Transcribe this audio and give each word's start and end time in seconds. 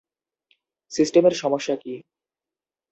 সিস্টেমের 0.91 1.33
সমস্যা 1.33 1.75
কি? 1.75 1.93